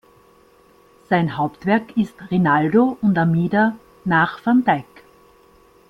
[1.11, 5.03] Sein Hauptwerk ist "Rinaldo und Armida" nach van Dyck.